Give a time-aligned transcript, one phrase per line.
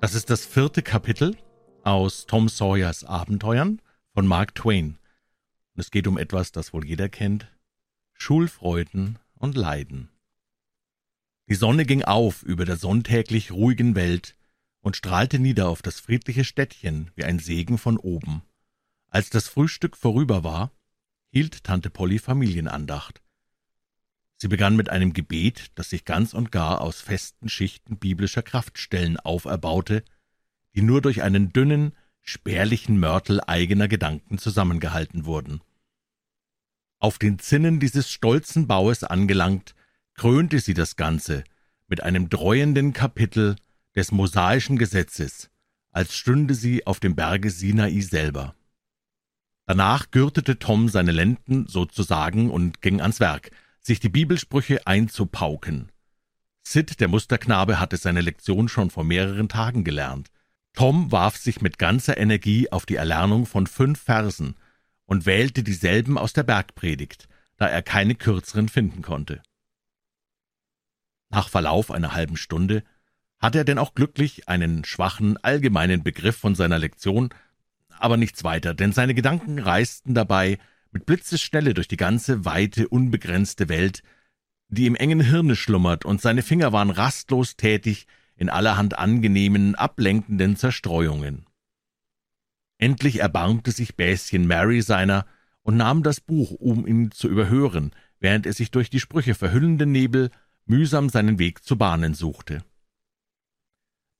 [0.00, 1.36] Das ist das vierte Kapitel
[1.82, 3.82] aus Tom Sawyers Abenteuern
[4.14, 4.98] von Mark Twain.
[5.74, 7.54] Und es geht um etwas, das wohl jeder kennt.
[8.14, 10.08] Schulfreuden und Leiden.
[11.50, 14.36] Die Sonne ging auf über der sonntäglich ruhigen Welt
[14.80, 18.40] und strahlte nieder auf das friedliche Städtchen wie ein Segen von oben.
[19.08, 20.72] Als das Frühstück vorüber war,
[21.28, 23.20] hielt Tante Polly Familienandacht.
[24.40, 29.18] Sie begann mit einem Gebet, das sich ganz und gar aus festen Schichten biblischer Kraftstellen
[29.18, 30.02] auferbaute,
[30.74, 35.60] die nur durch einen dünnen, spärlichen Mörtel eigener Gedanken zusammengehalten wurden.
[36.98, 39.74] Auf den Zinnen dieses stolzen Baues angelangt,
[40.14, 41.44] krönte sie das Ganze
[41.86, 43.56] mit einem dreuenden Kapitel
[43.94, 45.50] des mosaischen Gesetzes,
[45.92, 48.54] als stünde sie auf dem Berge Sinai selber.
[49.66, 55.90] Danach gürtete Tom seine Lenden sozusagen und ging ans Werk, sich die Bibelsprüche einzupauken.
[56.62, 60.30] Sid, der Musterknabe, hatte seine Lektion schon vor mehreren Tagen gelernt.
[60.72, 64.54] Tom warf sich mit ganzer Energie auf die Erlernung von fünf Versen
[65.06, 69.42] und wählte dieselben aus der Bergpredigt, da er keine kürzeren finden konnte.
[71.30, 72.84] Nach Verlauf einer halben Stunde
[73.40, 77.30] hatte er denn auch glücklich einen schwachen, allgemeinen Begriff von seiner Lektion,
[77.88, 80.58] aber nichts weiter, denn seine Gedanken reisten dabei
[80.92, 84.02] mit Blitzesschnelle durch die ganze weite, unbegrenzte Welt,
[84.68, 90.56] die im engen Hirne schlummert, und seine Finger waren rastlos tätig in allerhand angenehmen, ablenkenden
[90.56, 91.46] Zerstreuungen.
[92.78, 95.26] Endlich erbarmte sich Bäschen Mary seiner
[95.62, 99.92] und nahm das Buch, um ihn zu überhören, während er sich durch die Sprüche verhüllenden
[99.92, 100.30] Nebel
[100.64, 102.64] mühsam seinen Weg zu bahnen suchte.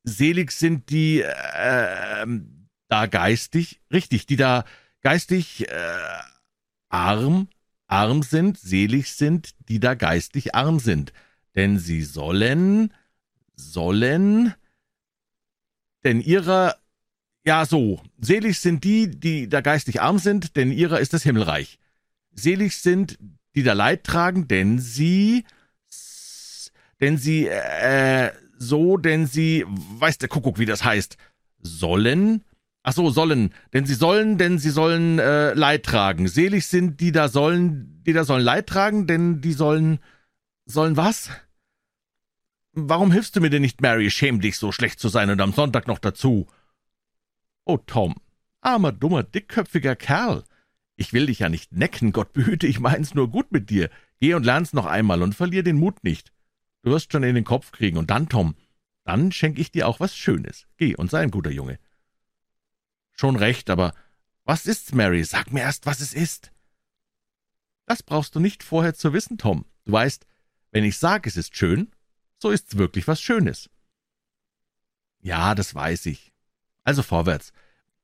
[0.03, 2.27] Selig sind die, äh,
[2.89, 4.65] da geistig, richtig, die da
[5.01, 6.21] geistig, äh,
[6.91, 7.49] arm,
[7.87, 11.13] arm sind, selig sind, die da geistig arm sind,
[11.57, 12.93] denn sie sollen,
[13.57, 14.55] sollen,
[16.05, 16.77] denn ihrer,
[17.45, 21.79] ja so, selig sind die, die da geistig arm sind, denn ihrer ist das Himmelreich.
[22.33, 23.19] Selig sind,
[23.55, 25.45] die da Leid tragen, denn sie,
[27.01, 31.17] denn sie, äh, so, denn sie, weiß der Kuckuck, wie das heißt,
[31.59, 32.45] sollen,
[32.83, 36.29] Ach so, sollen, denn sie sollen, denn sie sollen äh, Leid tragen.
[36.29, 39.99] Selig sind die da sollen, die da sollen Leid tragen, denn die sollen
[40.65, 41.31] sollen was?
[42.73, 44.11] Warum hilfst du mir denn nicht, Mary?
[44.11, 46.47] Schäm dich, so schlecht zu sein und am Sonntag noch dazu.
[47.65, 48.15] Oh, Tom,
[48.61, 50.45] armer, dummer, dickköpfiger Kerl.
[50.97, 53.91] Ich will dich ja nicht necken, Gott behüte, ich mein's nur gut mit dir.
[54.21, 56.33] Geh und lern's noch einmal und verlier den Mut nicht.
[56.83, 57.99] Du wirst schon in den Kopf kriegen.
[57.99, 58.55] Und dann, Tom,
[59.05, 60.67] dann schenk ich dir auch was Schönes.
[60.77, 61.79] Geh und sei ein guter Junge.
[63.21, 63.93] Schon recht, aber
[64.45, 65.23] was ist's, Mary?
[65.25, 66.53] Sag mir erst, was es ist.
[67.85, 69.67] Das brauchst du nicht vorher zu wissen, Tom.
[69.85, 70.27] Du weißt,
[70.71, 71.93] wenn ich sage, es ist schön,
[72.39, 73.69] so ist's wirklich was Schönes.
[75.21, 76.33] Ja, das weiß ich.
[76.83, 77.53] Also vorwärts.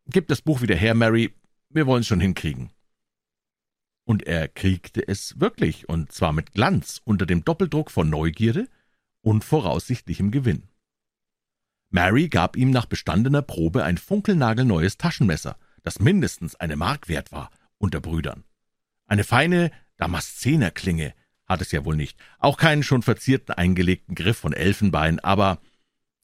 [0.04, 1.34] Gib das Buch wieder her, Mary.
[1.70, 2.70] Wir wollen's schon hinkriegen.
[4.04, 8.68] Und er kriegte es wirklich, und zwar mit Glanz, unter dem Doppeldruck von Neugierde
[9.22, 10.68] und voraussichtlichem Gewinn.
[11.90, 17.50] Mary gab ihm nach bestandener Probe ein funkelnagelneues Taschenmesser, das mindestens eine Mark wert war,
[17.78, 18.44] unter Brüdern.
[19.06, 21.14] Eine feine Damaszenerklinge
[21.46, 25.60] hat es ja wohl nicht, auch keinen schon verzierten eingelegten Griff von Elfenbein, aber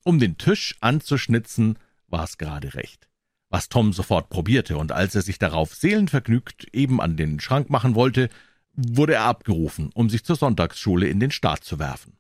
[0.04, 3.08] um den Tisch anzuschnitzen, war es gerade recht.
[3.48, 7.94] Was Tom sofort probierte, und als er sich darauf seelenvergnügt eben an den Schrank machen
[7.94, 8.30] wollte,
[8.74, 12.16] wurde er abgerufen, um sich zur Sonntagsschule in den Staat zu werfen.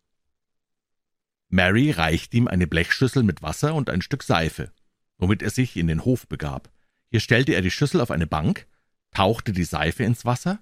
[1.52, 4.72] Mary reichte ihm eine Blechschüssel mit Wasser und ein Stück Seife,
[5.18, 6.72] womit er sich in den Hof begab.
[7.10, 8.66] Hier stellte er die Schüssel auf eine Bank,
[9.10, 10.60] tauchte die Seife ins Wasser,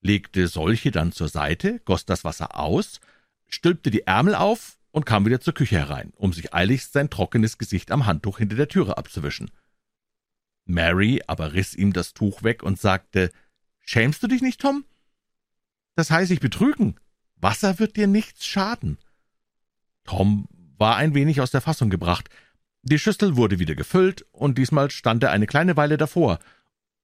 [0.00, 3.00] legte solche dann zur Seite, goss das Wasser aus,
[3.46, 7.56] stülpte die Ärmel auf und kam wieder zur Küche herein, um sich eiligst sein trockenes
[7.56, 9.52] Gesicht am Handtuch hinter der Türe abzuwischen.
[10.64, 13.30] Mary aber riss ihm das Tuch weg und sagte,
[13.78, 14.84] »Schämst du dich nicht, Tom?
[15.94, 16.96] Das heißt ich betrügen.
[17.36, 18.98] Wasser wird dir nichts schaden.«
[20.04, 22.28] Tom war ein wenig aus der Fassung gebracht.
[22.82, 26.38] Die Schüssel wurde wieder gefüllt, und diesmal stand er eine kleine Weile davor,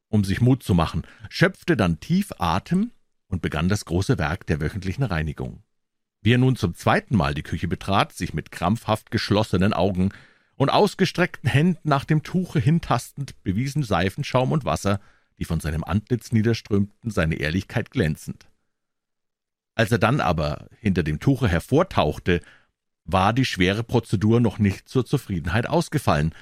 [0.09, 2.91] um sich Mut zu machen, schöpfte dann tief Atem
[3.29, 5.63] und begann das große Werk der wöchentlichen Reinigung.
[6.23, 10.11] Wie er nun zum zweiten Mal die Küche betrat, sich mit krampfhaft geschlossenen Augen
[10.57, 15.01] und ausgestreckten Händen nach dem Tuche hintastend, bewiesen Seifenschaum und Wasser,
[15.39, 18.47] die von seinem Antlitz niederströmten, seine Ehrlichkeit glänzend.
[19.77, 22.41] Als er dann aber hinter dem Tuche hervortauchte
[23.09, 26.35] war die schwere Prozedur noch nicht zur Zufriedenheit ausgefallen.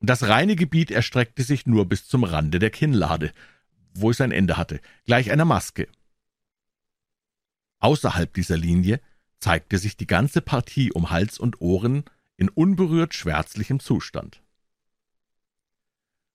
[0.00, 3.32] Das reine Gebiet erstreckte sich nur bis zum Rande der Kinnlade,
[3.92, 5.88] wo es ein Ende hatte, gleich einer Maske.
[7.80, 9.00] Außerhalb dieser Linie
[9.40, 12.04] zeigte sich die ganze Partie um Hals und Ohren
[12.36, 14.42] in unberührt schwärzlichem Zustand.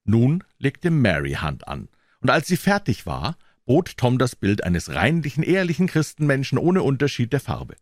[0.04, 1.88] Nun legte Mary Hand an,
[2.20, 7.32] und als sie fertig war, bot Tom das Bild eines reinlichen, ehrlichen Christenmenschen ohne Unterschied
[7.32, 7.76] der Farbe.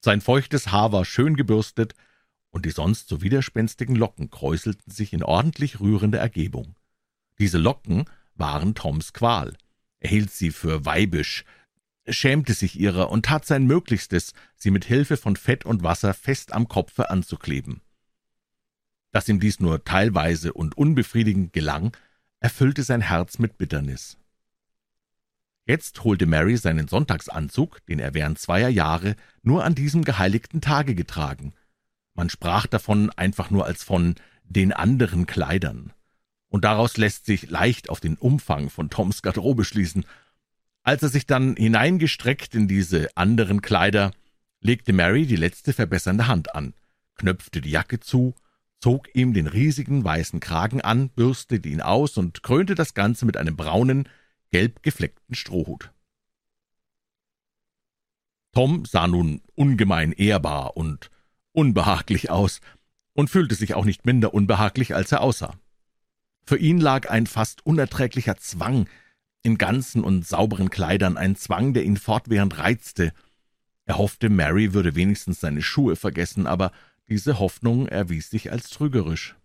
[0.00, 1.94] Sein feuchtes Haar war schön gebürstet,
[2.50, 6.74] und die sonst so widerspenstigen Locken kräuselten sich in ordentlich rührender Ergebung.
[7.38, 9.54] Diese Locken waren Toms Qual.
[10.00, 11.44] Er hielt sie für weibisch,
[12.08, 16.52] schämte sich ihrer und tat sein Möglichstes, sie mit Hilfe von Fett und Wasser fest
[16.52, 17.82] am Kopfe anzukleben.
[19.12, 21.96] Dass ihm dies nur teilweise und unbefriedigend gelang,
[22.40, 24.18] erfüllte sein Herz mit Bitternis.
[25.66, 30.94] Jetzt holte Mary seinen Sonntagsanzug, den er während zweier Jahre nur an diesem geheiligten Tage
[30.94, 31.54] getragen.
[32.14, 34.14] Man sprach davon einfach nur als von
[34.44, 35.92] den anderen Kleidern.
[36.48, 40.06] Und daraus lässt sich leicht auf den Umfang von Toms Garderobe schließen,
[40.84, 44.12] als er sich dann hineingestreckt in diese anderen Kleider,
[44.60, 46.74] legte Mary die letzte verbessernde Hand an,
[47.16, 48.36] knöpfte die Jacke zu,
[48.78, 53.36] zog ihm den riesigen weißen Kragen an, bürstete ihn aus und krönte das Ganze mit
[53.36, 54.08] einem braunen,
[54.50, 55.92] gelb gefleckten Strohhut.
[58.52, 61.10] Tom sah nun ungemein ehrbar und
[61.52, 62.60] unbehaglich aus
[63.12, 65.58] und fühlte sich auch nicht minder unbehaglich, als er aussah.
[66.42, 68.88] Für ihn lag ein fast unerträglicher Zwang
[69.42, 73.12] in ganzen und sauberen Kleidern, ein Zwang, der ihn fortwährend reizte.
[73.84, 76.72] Er hoffte, Mary würde wenigstens seine Schuhe vergessen, aber
[77.08, 79.36] diese Hoffnung erwies sich als trügerisch.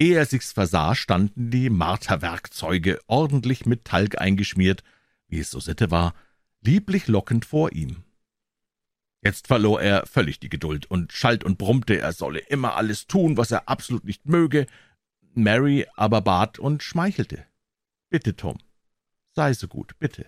[0.00, 4.82] Ehe er sich's versah, standen die Marterwerkzeuge, ordentlich mit Talg eingeschmiert,
[5.28, 6.14] wie es so Sitte war,
[6.62, 8.02] lieblich lockend vor ihm.
[9.22, 13.36] Jetzt verlor er völlig die Geduld und schalt und brummte, er solle immer alles tun,
[13.36, 14.66] was er absolut nicht möge.
[15.34, 17.44] Mary aber bat und schmeichelte.
[18.08, 18.56] Bitte, Tom,
[19.32, 20.26] Sei so gut, bitte.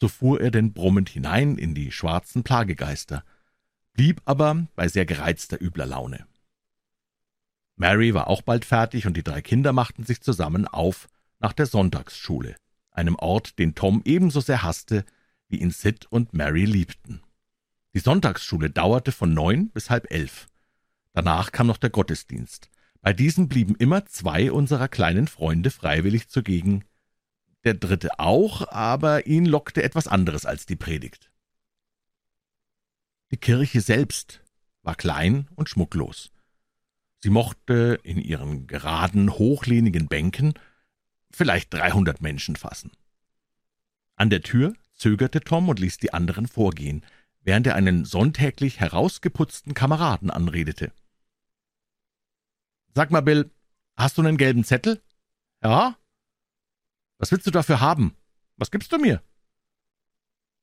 [0.00, 3.24] So fuhr er denn brummend hinein in die schwarzen Plagegeister,
[3.94, 6.26] blieb aber bei sehr gereizter übler Laune.
[7.76, 11.08] Mary war auch bald fertig, und die drei Kinder machten sich zusammen auf
[11.38, 12.56] nach der Sonntagsschule,
[12.90, 15.04] einem Ort, den Tom ebenso sehr hasste,
[15.48, 17.22] wie ihn Sid und Mary liebten.
[17.94, 20.48] Die Sonntagsschule dauerte von neun bis halb elf.
[21.12, 22.70] Danach kam noch der Gottesdienst.
[23.00, 26.84] Bei diesen blieben immer zwei unserer kleinen Freunde freiwillig zugegen,
[27.64, 31.30] der dritte auch, aber ihn lockte etwas anderes als die Predigt.
[33.30, 34.42] Die Kirche selbst
[34.82, 36.31] war klein und schmucklos.
[37.22, 40.54] Sie mochte in ihren geraden, hochlehnigen Bänken
[41.30, 42.90] vielleicht dreihundert Menschen fassen.
[44.16, 47.04] An der Tür zögerte Tom und ließ die anderen vorgehen,
[47.40, 50.92] während er einen sonntäglich herausgeputzten Kameraden anredete.
[52.94, 53.50] »Sag mal, Bill,
[53.96, 55.02] hast du einen gelben Zettel?«
[55.62, 55.96] »Ja.«
[57.22, 58.16] was willst du dafür haben?
[58.56, 59.22] Was gibst du mir?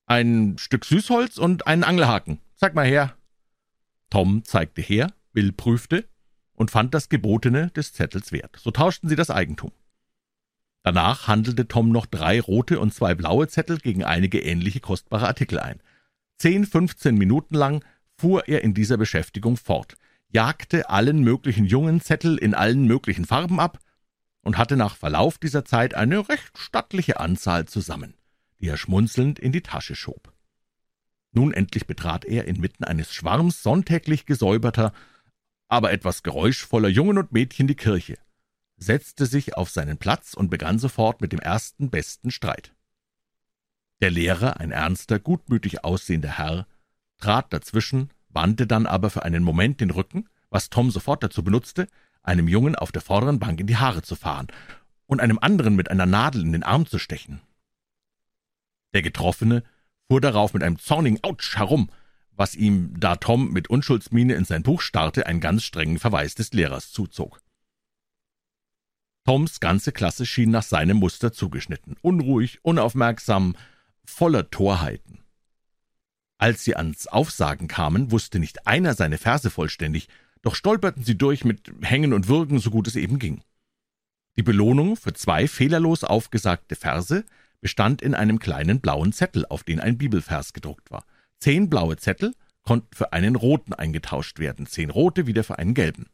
[0.07, 2.41] Ein Stück Süßholz und einen Angelhaken.
[2.55, 3.17] Zeig mal her.
[4.09, 6.08] Tom zeigte her, Bill prüfte
[6.59, 8.59] und fand das Gebotene des Zettels wert.
[8.61, 9.71] So tauschten sie das Eigentum.
[10.83, 15.59] Danach handelte Tom noch drei rote und zwei blaue Zettel gegen einige ähnliche kostbare Artikel
[15.59, 15.81] ein.
[16.37, 17.83] Zehn, fünfzehn Minuten lang
[18.17, 19.95] fuhr er in dieser Beschäftigung fort,
[20.31, 23.79] jagte allen möglichen jungen Zettel in allen möglichen Farben ab,
[24.41, 28.15] und hatte nach Verlauf dieser Zeit eine recht stattliche Anzahl zusammen,
[28.59, 30.33] die er schmunzelnd in die Tasche schob.
[31.31, 34.93] Nun endlich betrat er inmitten eines Schwarms sonntäglich gesäuberter,
[35.69, 38.17] aber etwas geräuschvoller Jungen und Mädchen die Kirche,
[38.75, 42.73] setzte sich auf seinen Platz und begann sofort mit dem ersten besten Streit.
[44.01, 46.65] Der Lehrer, ein ernster, gutmütig aussehender Herr,
[47.19, 51.87] trat dazwischen, wandte dann aber für einen Moment den Rücken, was Tom sofort dazu benutzte,
[52.23, 54.47] einem Jungen auf der vorderen Bank in die Haare zu fahren
[55.05, 57.41] und einem anderen mit einer Nadel in den Arm zu stechen.
[58.93, 59.63] Der Getroffene
[60.07, 61.91] fuhr darauf mit einem zornigen Autsch herum,
[62.39, 66.53] was ihm, da Tom mit Unschuldsmiene in sein Buch starrte, einen ganz strengen Verweis des
[66.53, 67.41] Lehrers zuzog.
[69.25, 73.57] Toms ganze Klasse schien nach seinem Muster zugeschnitten, unruhig, unaufmerksam,
[74.05, 75.19] voller Torheiten.
[76.37, 80.07] Als sie ans Aufsagen kamen, wusste nicht einer seine Verse vollständig,
[80.41, 83.43] doch stolperten sie durch mit Hängen und Würgen, so gut es eben ging.
[84.37, 87.25] Die Belohnung für zwei fehlerlos aufgesagte Verse
[87.59, 91.03] bestand in einem kleinen blauen Zettel, auf den ein Bibelvers gedruckt war.
[91.39, 96.07] Zehn blaue Zettel konnten für einen roten eingetauscht werden, zehn rote wieder für einen gelben.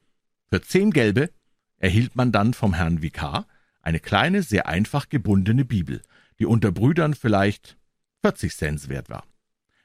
[0.47, 1.31] Für zehn gelbe
[1.77, 3.47] erhielt man dann vom Herrn Vikar
[3.81, 6.01] eine kleine, sehr einfach gebundene Bibel,
[6.39, 7.77] die unter Brüdern vielleicht
[8.21, 9.25] 40 Cent wert war.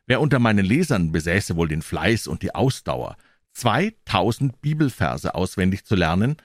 [0.07, 3.17] Wer unter meinen Lesern besäße wohl den Fleiß und die Ausdauer,
[3.53, 6.37] 2000 Bibelverse auswendig zu lernen,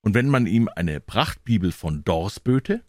[0.00, 2.84] und wenn man ihm eine Prachtbibel von Dors böte?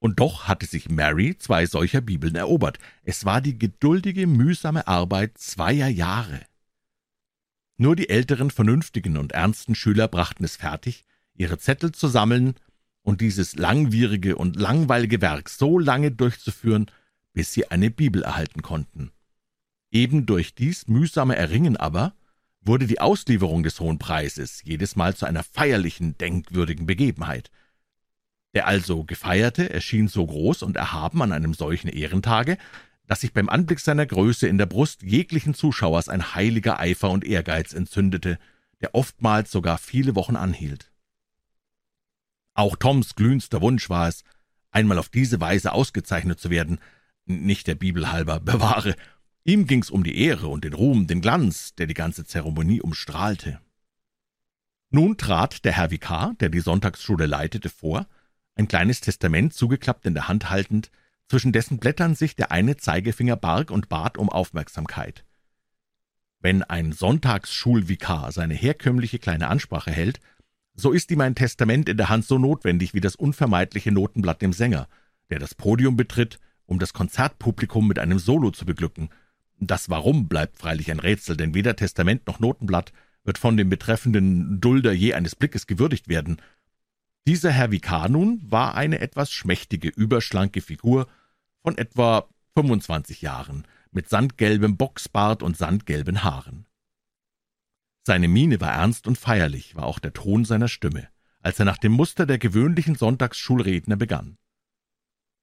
[0.00, 2.78] Und doch hatte sich Mary zwei solcher Bibeln erobert.
[3.02, 6.40] Es war die geduldige, mühsame Arbeit zweier Jahre.
[7.76, 12.54] Nur die älteren, vernünftigen und ernsten Schüler brachten es fertig, ihre Zettel zu sammeln
[13.02, 16.90] und dieses langwierige und langweilige Werk so lange durchzuführen,
[17.32, 19.12] bis sie eine Bibel erhalten konnten.
[19.90, 22.14] Eben durch dies mühsame Erringen aber
[22.60, 27.50] wurde die Auslieferung des Hohen Preises jedes Mal zu einer feierlichen, denkwürdigen Begebenheit.
[28.54, 32.58] Der also Gefeierte erschien so groß und erhaben an einem solchen Ehrentage,
[33.06, 37.24] dass sich beim Anblick seiner Größe in der Brust jeglichen Zuschauers ein heiliger Eifer und
[37.24, 38.38] Ehrgeiz entzündete,
[38.80, 40.92] der oftmals sogar viele Wochen anhielt.
[42.54, 44.24] Auch Toms glühendster Wunsch war es,
[44.70, 46.78] einmal auf diese Weise ausgezeichnet zu werden,
[47.24, 48.94] nicht der Bibel halber, bewahre.
[49.44, 53.60] Ihm ging's um die Ehre und den Ruhm, den Glanz, der die ganze Zeremonie umstrahlte.
[54.90, 58.06] Nun trat der Herr Vikar, der die Sonntagsschule leitete, vor,
[58.58, 60.90] ein kleines Testament zugeklappt in der Hand haltend,
[61.28, 65.24] zwischen dessen Blättern sich der eine Zeigefinger barg und bat um Aufmerksamkeit.
[66.40, 70.20] Wenn ein Sonntagsschulvikar seine herkömmliche kleine Ansprache hält,
[70.74, 74.52] so ist ihm ein Testament in der Hand so notwendig wie das unvermeidliche Notenblatt dem
[74.52, 74.88] Sänger,
[75.30, 79.10] der das Podium betritt, um das Konzertpublikum mit einem Solo zu beglücken.
[79.58, 82.92] Das Warum bleibt freilich ein Rätsel, denn weder Testament noch Notenblatt
[83.24, 86.40] wird von dem betreffenden Dulder je eines Blickes gewürdigt werden.
[87.28, 91.06] Dieser Herr Vikar nun war eine etwas schmächtige, überschlanke Figur,
[91.60, 96.64] von etwa 25 Jahren, mit sandgelbem Boxbart und sandgelben Haaren.
[98.06, 101.08] Seine Miene war ernst und feierlich, war auch der Ton seiner Stimme,
[101.42, 104.38] als er nach dem Muster der gewöhnlichen Sonntagsschulredner begann.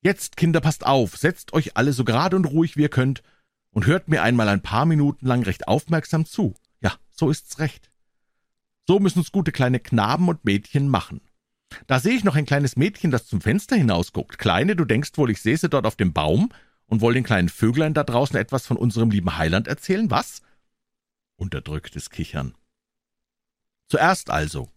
[0.01, 3.21] Jetzt, Kinder, passt auf, setzt euch alle so gerade und ruhig wie ihr könnt
[3.69, 6.55] und hört mir einmal ein paar Minuten lang recht aufmerksam zu.
[6.81, 7.91] Ja, so ist's recht.
[8.87, 11.21] So müssen's gute kleine Knaben und Mädchen machen.
[11.87, 14.37] Da sehe ich noch ein kleines Mädchen, das zum Fenster hinausguckt.
[14.37, 16.49] Kleine, du denkst wohl, ich sie dort auf dem Baum
[16.87, 20.41] und woll den kleinen Vöglein da draußen etwas von unserem lieben Heiland erzählen, was?
[21.37, 22.55] Unterdrücktes Kichern.
[23.87, 24.69] Zuerst also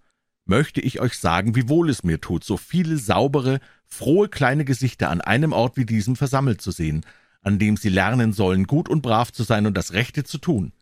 [0.45, 5.11] möchte ich euch sagen, wie wohl es mir tut, so viele saubere, frohe kleine Gesichter
[5.11, 7.05] an einem Ort wie diesem versammelt zu sehen,
[7.43, 10.73] an dem sie lernen sollen, gut und brav zu sein und das Rechte zu tun.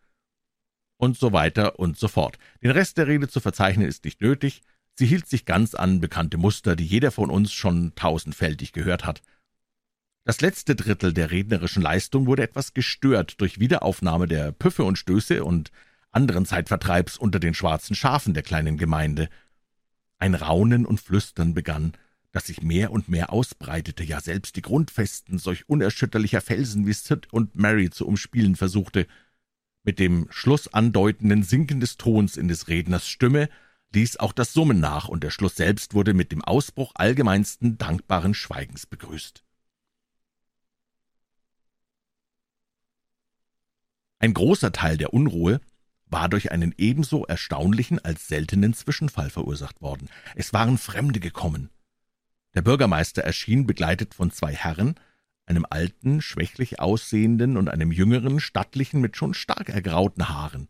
[0.98, 2.38] Und so weiter und so fort.
[2.62, 4.62] Den Rest der Rede zu verzeichnen ist nicht nötig,
[4.98, 9.22] Sie hielt sich ganz an bekannte Muster, die jeder von uns schon tausendfältig gehört hat.
[10.24, 15.44] Das letzte Drittel der rednerischen Leistung wurde etwas gestört durch Wiederaufnahme der Püffe und Stöße
[15.44, 15.70] und
[16.10, 19.28] anderen Zeitvertreibs unter den schwarzen Schafen der kleinen Gemeinde.
[20.18, 21.92] Ein Raunen und Flüstern begann,
[22.32, 27.32] das sich mehr und mehr ausbreitete, ja selbst die Grundfesten solch unerschütterlicher Felsen wie Sid
[27.32, 29.06] und Mary zu umspielen versuchte.
[29.84, 33.48] Mit dem Schluss andeutenden Sinken des Tons in des Redners Stimme
[33.92, 38.34] ließ auch das Summen nach, und der Schluss selbst wurde mit dem Ausbruch allgemeinsten dankbaren
[38.34, 39.42] Schweigens begrüßt.
[44.18, 45.60] Ein großer Teil der Unruhe
[46.06, 50.08] war durch einen ebenso erstaunlichen als seltenen Zwischenfall verursacht worden.
[50.34, 51.70] Es waren Fremde gekommen.
[52.54, 54.94] Der Bürgermeister erschien begleitet von zwei Herren,
[55.46, 60.66] einem alten, schwächlich aussehenden und einem jüngeren, stattlichen mit schon stark ergrauten Haaren.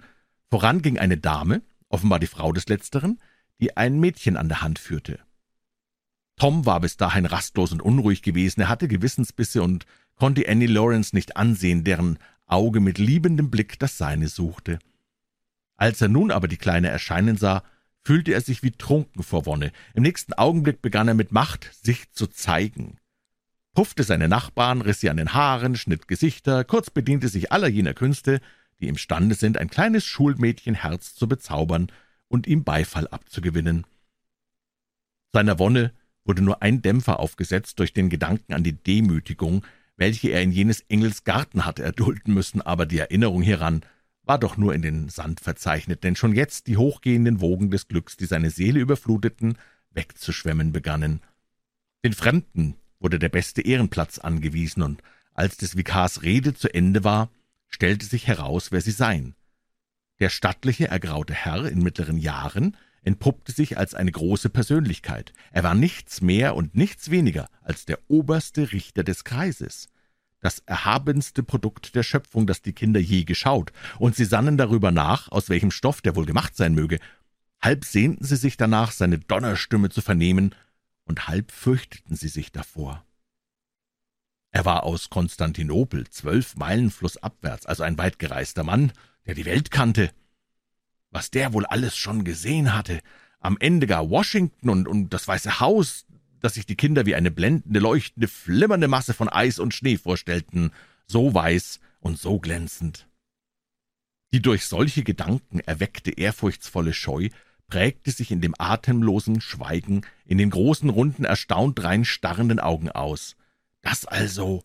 [0.51, 1.63] Voran ging eine Dame,
[1.97, 3.19] offenbar die Frau des Letzteren,
[3.59, 5.19] die ein Mädchen an der Hand führte.
[6.39, 11.17] Tom war bis dahin rastlos und unruhig gewesen, er hatte Gewissensbisse und konnte Annie Lawrence
[11.17, 14.79] nicht ansehen, deren Auge mit liebendem Blick das seine suchte.
[15.79, 17.63] Als er nun aber die Kleine erscheinen sah,
[18.05, 19.73] fühlte er sich wie trunken vor Wonne.
[19.95, 22.99] Im nächsten Augenblick begann er mit Macht, sich zu zeigen.
[23.75, 27.95] Puffte seine Nachbarn, riss sie an den Haaren, schnitt Gesichter, kurz bediente sich aller jener
[27.95, 28.43] Künste,
[28.81, 31.91] die imstande sind, ein kleines Schulmädchenherz zu bezaubern
[32.29, 33.87] und ihm Beifall abzugewinnen.
[35.33, 35.93] Seiner Wonne
[36.25, 39.65] wurde nur ein Dämpfer aufgesetzt durch den Gedanken an die Demütigung,
[39.97, 43.83] welche er in jenes Engels Garten hatte erdulden müssen, aber die Erinnerung hieran
[44.23, 48.17] war doch nur in den Sand verzeichnet, denn schon jetzt die hochgehenden Wogen des Glücks,
[48.17, 49.57] die seine Seele überfluteten,
[49.93, 51.21] wegzuschwemmen begannen.
[52.05, 55.03] Den Fremden wurde der beste Ehrenplatz angewiesen, und
[55.33, 57.31] als des Vikars Rede zu Ende war,
[57.77, 59.35] stellte sich heraus, wer sie seien.
[60.19, 65.35] Der stattliche, ergraute Herr in mittleren Jahren entpuppte sich als eine große Persönlichkeit.
[65.53, 69.91] Er war nichts mehr und nichts weniger als der oberste Richter des Kreises,
[70.41, 75.31] das erhabenste Produkt der Schöpfung, das die Kinder je geschaut, und sie sannen darüber nach,
[75.31, 76.99] aus welchem Stoff der wohl gemacht sein möge.
[77.61, 80.55] Halb sehnten sie sich danach, seine Donnerstimme zu vernehmen,
[81.05, 83.06] und halb fürchteten sie sich davor.
[84.57, 88.91] Er war aus Konstantinopel, zwölf Meilen flussabwärts, also ein weitgereister Mann,
[89.27, 90.11] der die Welt kannte.
[91.11, 93.03] Was der wohl alles schon gesehen hatte,
[93.39, 96.07] am Ende gar Washington und, und das Weiße Haus,
[96.41, 100.71] das sich die Kinder wie eine blendende, leuchtende, flimmernde Masse von Eis und Schnee vorstellten,
[101.07, 103.07] so weiß und so glänzend.
[104.33, 107.29] Die durch solche Gedanken erweckte ehrfurchtsvolle Scheu
[107.69, 113.37] prägte sich in dem atemlosen Schweigen, in den großen, runden, erstaunt rein starrenden Augen aus.
[113.87, 114.65] Das also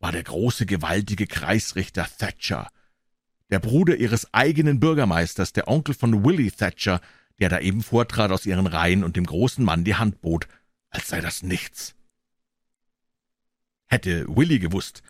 [0.00, 2.68] war der große, gewaltige Kreisrichter Thatcher,
[3.48, 7.00] der Bruder ihres eigenen Bürgermeisters, der Onkel von Willie Thatcher,
[7.38, 10.48] der da eben vortrat aus ihren Reihen und dem großen Mann die Hand bot,
[10.90, 11.94] als sei das nichts.
[13.86, 15.04] Hätte Willie gewusst,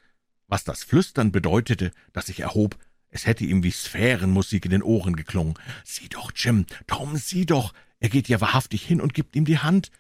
[0.48, 2.76] was das Flüstern bedeutete, das sich erhob,
[3.08, 5.54] es hätte ihm wie Sphärenmusik in den Ohren geklungen.
[5.82, 9.60] »Sieh doch, Jim, Tom, sieh doch, er geht ja wahrhaftig hin und gibt ihm die
[9.60, 9.90] Hand.«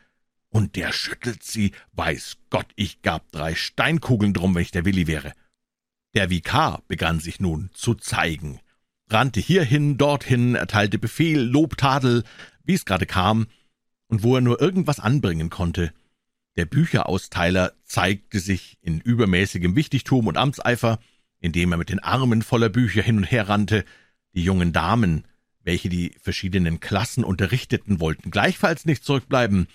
[0.56, 1.72] Und der schüttelt sie.
[1.92, 5.34] Weiß Gott, ich gab drei Steinkugeln drum, wenn ich der Willi wäre.
[6.14, 8.60] Der Vikar begann sich nun zu zeigen,
[9.10, 12.24] rannte hierhin, dorthin, erteilte Befehl, Lob, Tadel,
[12.64, 13.48] wie es gerade kam,
[14.06, 15.92] und wo er nur irgendwas anbringen konnte.
[16.56, 21.00] Der Bücherausteiler zeigte sich in übermäßigem Wichtigtum und Amtseifer,
[21.38, 23.84] indem er mit den Armen voller Bücher hin und her rannte.
[24.32, 25.26] Die jungen Damen,
[25.64, 29.66] welche die verschiedenen Klassen unterrichteten, wollten gleichfalls nicht zurückbleiben.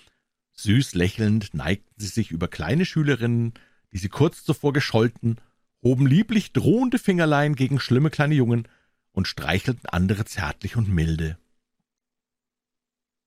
[0.62, 3.54] Süß lächelnd neigten sie sich über kleine Schülerinnen,
[3.92, 5.40] die sie kurz zuvor gescholten,
[5.82, 8.68] hoben lieblich drohende Fingerlein gegen schlimme kleine Jungen
[9.10, 11.36] und streichelten andere zärtlich und milde.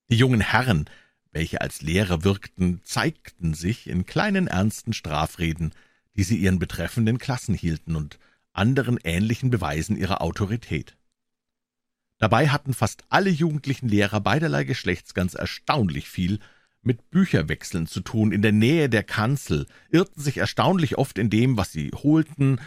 [0.10, 0.86] Die jungen Herren,
[1.32, 5.74] welche als Lehrer wirkten, zeigten sich in kleinen ernsten Strafreden,
[6.16, 8.18] die sie ihren betreffenden Klassen hielten und
[8.54, 10.96] anderen ähnlichen Beweisen ihrer Autorität.
[12.18, 16.40] Dabei hatten fast alle jugendlichen Lehrer beiderlei Geschlechts ganz erstaunlich viel
[16.86, 21.58] mit Bücherwechseln zu tun, in der Nähe der Kanzel, irrten sich erstaunlich oft in dem,
[21.58, 22.60] was sie holten,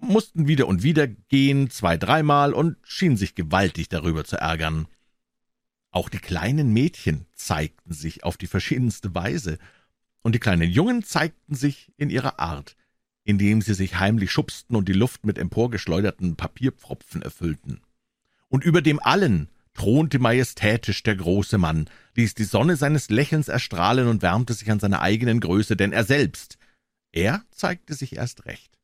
[0.00, 4.86] mussten wieder und wieder gehen, zwei, dreimal, und schienen sich gewaltig darüber zu ärgern.
[5.90, 9.58] Auch die kleinen Mädchen zeigten sich auf die verschiedenste Weise,
[10.22, 12.76] und die kleinen Jungen zeigten sich in ihrer Art,
[13.24, 17.80] indem sie sich heimlich schubsten und die Luft mit emporgeschleuderten Papierpfropfen erfüllten.
[18.48, 24.08] Und über dem allen thronte majestätisch der große Mann, ließ die Sonne seines Lächelns erstrahlen
[24.08, 26.58] und wärmte sich an seiner eigenen Größe, denn er selbst,
[27.12, 28.76] er zeigte sich erst recht.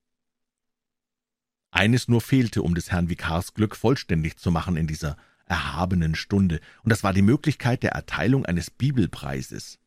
[1.72, 6.60] Eines nur fehlte, um des Herrn Vikars Glück vollständig zu machen in dieser erhabenen Stunde,
[6.84, 9.80] und das war die Möglichkeit der Erteilung eines Bibelpreises.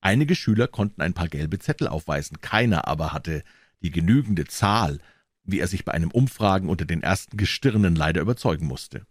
[0.00, 3.44] Einige Schüler konnten ein paar gelbe Zettel aufweisen, keiner aber hatte
[3.82, 4.98] die genügende Zahl,
[5.44, 9.06] wie er sich bei einem Umfragen unter den ersten Gestirnen leider überzeugen musste.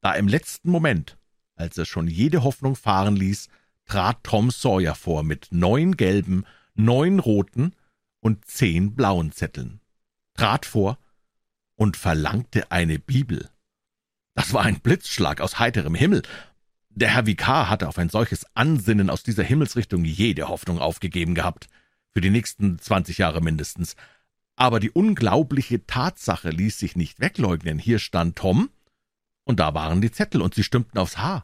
[0.00, 1.18] Da im letzten Moment,
[1.56, 3.48] als er schon jede Hoffnung fahren ließ,
[3.84, 7.74] trat Tom Sawyer vor mit neun gelben, neun roten
[8.20, 9.80] und zehn blauen Zetteln,
[10.34, 10.98] trat vor
[11.74, 13.50] und verlangte eine Bibel.
[14.34, 16.22] Das war ein Blitzschlag aus heiterem Himmel.
[16.90, 21.68] Der Herr Vikar hatte auf ein solches Ansinnen aus dieser Himmelsrichtung jede Hoffnung aufgegeben gehabt,
[22.12, 23.96] für die nächsten zwanzig Jahre mindestens.
[24.56, 27.78] Aber die unglaubliche Tatsache ließ sich nicht wegleugnen.
[27.78, 28.70] Hier stand Tom,
[29.48, 31.42] und da waren die Zettel, und sie stimmten aufs Haar.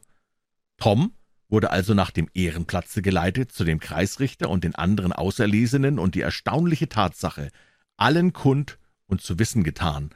[0.77, 1.15] Tom
[1.49, 6.21] wurde also nach dem Ehrenplatze geleitet zu dem Kreisrichter und den anderen Auserlesenen und die
[6.21, 7.49] erstaunliche Tatsache
[7.97, 10.11] allen kund und zu wissen getan.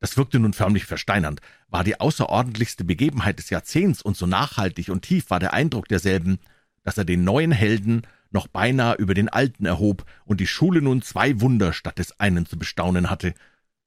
[0.00, 5.02] Das wirkte nun förmlich versteinernd, war die außerordentlichste Begebenheit des Jahrzehnts, und so nachhaltig und
[5.02, 6.40] tief war der Eindruck derselben,
[6.82, 11.02] dass er den neuen Helden noch beinahe über den alten erhob und die Schule nun
[11.02, 13.34] zwei Wunder statt des einen zu bestaunen hatte.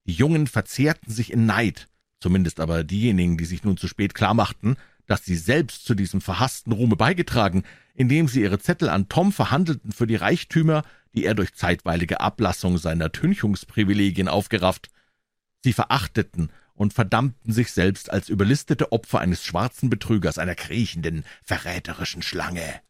[0.06, 1.90] Die Jungen verzehrten sich in Neid,
[2.22, 6.72] zumindest aber diejenigen, die sich nun zu spät klarmachten, dass sie selbst zu diesem verhassten
[6.72, 11.54] Ruhme beigetragen, indem sie ihre Zettel an Tom verhandelten für die Reichtümer, die er durch
[11.54, 14.90] zeitweilige Ablassung seiner Tünchungsprivilegien aufgerafft.
[15.64, 22.22] Sie verachteten und verdammten sich selbst als überlistete Opfer eines schwarzen Betrügers, einer kriechenden, verräterischen
[22.22, 22.82] Schlange.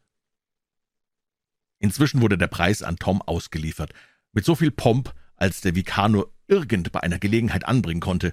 [1.78, 3.92] Inzwischen wurde der Preis an Tom ausgeliefert,
[4.32, 8.32] mit so viel Pomp, als der Vikar nur irgend bei einer Gelegenheit anbringen konnte.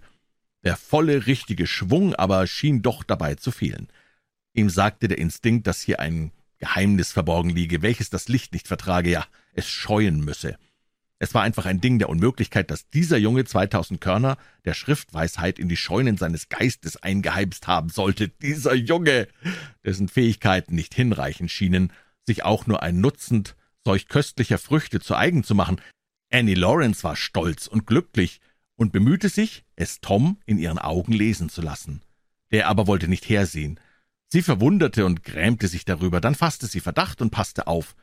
[0.64, 3.88] Der volle, richtige Schwung aber schien doch dabei zu fehlen.
[4.54, 9.10] Ihm sagte der Instinkt, dass hier ein Geheimnis verborgen liege, welches das Licht nicht vertrage,
[9.10, 10.58] ja, es scheuen müsse.
[11.22, 15.68] Es war einfach ein Ding der Unmöglichkeit, dass dieser Junge zweitausend Körner der Schriftweisheit in
[15.68, 18.30] die Scheunen seines Geistes eingeheimst haben sollte.
[18.30, 19.28] Dieser Junge,
[19.84, 21.92] dessen Fähigkeiten nicht hinreichend schienen,
[22.26, 25.82] sich auch nur ein Nutzend solch köstlicher Früchte zu eigen zu machen.
[26.32, 28.40] Annie Lawrence war stolz und glücklich,
[28.80, 32.02] und bemühte sich, es Tom in ihren Augen lesen zu lassen.
[32.52, 33.78] Der aber wollte nicht hersehen.
[34.30, 37.98] Sie verwunderte und grämte sich darüber, dann fasste sie Verdacht und passte auf.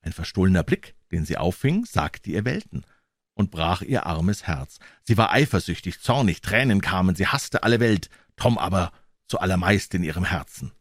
[0.00, 2.86] Ein verstohlener Blick, den sie auffing, sagte ihr Welten
[3.34, 4.78] und brach ihr armes Herz.
[5.02, 8.90] Sie war eifersüchtig, zornig, Tränen kamen, sie hasste alle Welt, Tom aber
[9.28, 10.72] zu allermeist in ihrem Herzen.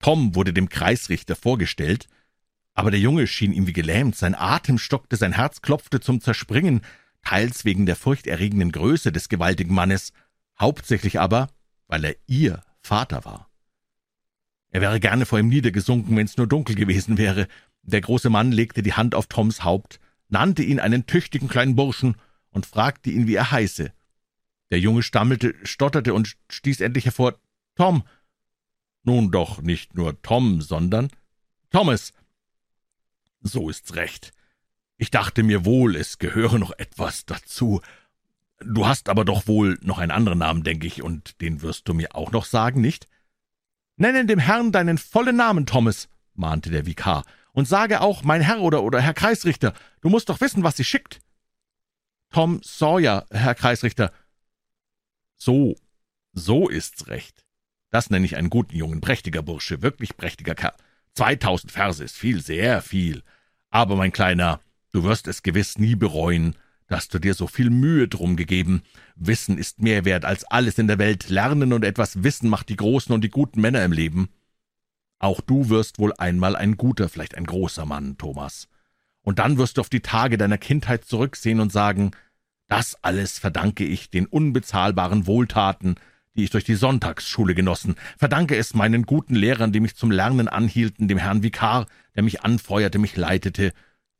[0.00, 2.08] Tom wurde dem Kreisrichter vorgestellt,
[2.74, 6.80] aber der Junge schien ihm wie gelähmt, sein Atem stockte, sein Herz klopfte zum Zerspringen,
[7.22, 10.12] teils wegen der furchterregenden Größe des gewaltigen Mannes,
[10.58, 11.48] hauptsächlich aber,
[11.86, 13.50] weil er ihr Vater war.
[14.70, 17.48] Er wäre gerne vor ihm niedergesunken, wenn es nur dunkel gewesen wäre.
[17.82, 22.16] Der große Mann legte die Hand auf Toms Haupt, nannte ihn einen tüchtigen kleinen Burschen
[22.50, 23.92] und fragte ihn, wie er heiße.
[24.70, 27.38] Der Junge stammelte, stotterte und stieß endlich hervor
[27.74, 28.04] Tom.
[29.02, 31.10] Nun doch nicht nur Tom, sondern
[31.70, 32.12] Thomas.
[33.40, 34.32] So ist's recht.
[35.00, 37.80] Ich dachte mir wohl, es gehöre noch etwas dazu.
[38.62, 41.94] Du hast aber doch wohl noch einen anderen Namen, denke ich, und den wirst du
[41.94, 43.08] mir auch noch sagen, nicht?
[43.96, 48.60] Nenne dem Herrn deinen vollen Namen, Thomas, mahnte der Vikar, und sage auch mein Herr
[48.60, 49.72] oder, oder Herr Kreisrichter.
[50.02, 51.20] Du musst doch wissen, was sie schickt.
[52.28, 54.12] Tom Sawyer, Herr Kreisrichter.
[55.34, 55.76] So,
[56.34, 57.46] so ist's recht.
[57.88, 60.74] Das nenne ich einen guten Jungen, prächtiger Bursche, wirklich prächtiger Kerl.
[61.14, 63.22] Zweitausend Verse ist viel, sehr viel.
[63.70, 64.60] Aber, mein Kleiner,
[64.92, 68.82] du wirst es gewiss nie bereuen, dass du dir so viel Mühe drum gegeben.
[69.14, 71.28] Wissen ist mehr wert als alles in der Welt.
[71.28, 74.28] Lernen und etwas Wissen macht die großen und die guten Männer im Leben.
[75.20, 78.68] Auch du wirst wohl einmal ein guter, vielleicht ein großer Mann, Thomas.
[79.22, 82.10] Und dann wirst du auf die Tage deiner Kindheit zurücksehen und sagen,
[82.66, 85.96] das alles verdanke ich den unbezahlbaren Wohltaten,
[86.34, 90.48] die ich durch die Sonntagsschule genossen, verdanke es meinen guten Lehrern, die mich zum Lernen
[90.48, 93.72] anhielten, dem Herrn Vikar, der mich anfeuerte, mich leitete,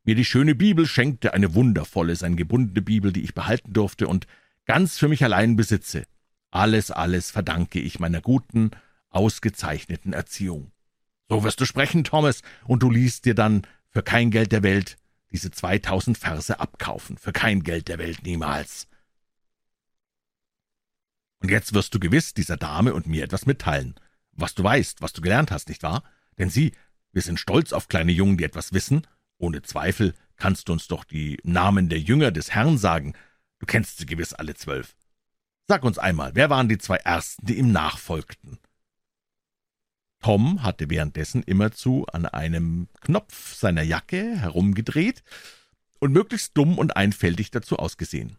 [0.04, 4.26] mir die schöne Bibel schenkte, eine wundervolle, sein gebundene Bibel, die ich behalten durfte und
[4.66, 6.06] ganz für mich allein besitze.
[6.50, 8.70] Alles, alles verdanke ich meiner guten,
[9.10, 10.72] ausgezeichneten Erziehung.
[11.28, 14.96] So wirst du sprechen, Thomas, und du liest dir dann für kein Geld der Welt
[15.30, 18.88] diese zweitausend Verse abkaufen, für kein Geld der Welt niemals.
[21.40, 23.94] Und jetzt wirst du gewiss dieser Dame und mir etwas mitteilen,
[24.32, 26.02] was du weißt, was du gelernt hast, nicht wahr?
[26.38, 26.72] Denn sieh,
[27.12, 29.06] wir sind stolz auf kleine Jungen, die etwas wissen.
[29.40, 33.14] Ohne Zweifel kannst du uns doch die Namen der Jünger des Herrn sagen.
[33.58, 34.94] Du kennst sie gewiss alle zwölf.
[35.66, 38.58] Sag uns einmal, wer waren die zwei Ersten, die ihm nachfolgten?
[40.20, 45.22] Tom hatte währenddessen immerzu an einem Knopf seiner Jacke herumgedreht
[46.00, 48.36] und möglichst dumm und einfältig dazu ausgesehen.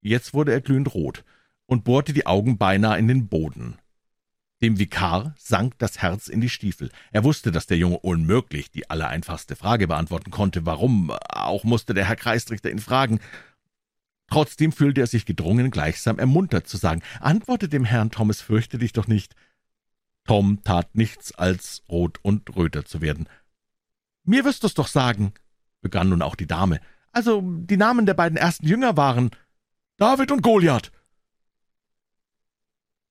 [0.00, 1.24] Jetzt wurde er glühend rot
[1.66, 3.78] und bohrte die Augen beinahe in den Boden.
[4.62, 6.90] Dem Vikar sank das Herz in die Stiefel.
[7.12, 10.66] Er wusste, dass der Junge unmöglich die allereinfachste Frage beantworten konnte.
[10.66, 11.10] Warum?
[11.10, 13.20] Auch musste der Herr Kreisrichter ihn fragen.
[14.28, 18.92] Trotzdem fühlte er sich gedrungen, gleichsam ermuntert zu sagen, »Antworte dem Herrn, Thomas, fürchte dich
[18.92, 19.34] doch nicht.«
[20.24, 23.28] Tom tat nichts, als rot und röter zu werden.
[24.24, 25.32] »Mir wirst du's doch sagen«,
[25.80, 26.80] begann nun auch die Dame.
[27.10, 29.30] »Also, die Namen der beiden ersten Jünger waren
[29.96, 30.92] David und Goliath.«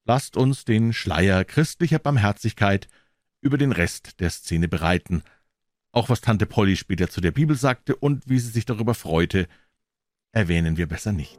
[0.10, 2.88] Lasst uns den Schleier christlicher Barmherzigkeit
[3.42, 5.22] über den Rest der Szene bereiten.
[5.92, 9.48] Auch was Tante Polly später zu der Bibel sagte und wie sie sich darüber freute,
[10.32, 11.38] erwähnen wir besser nicht.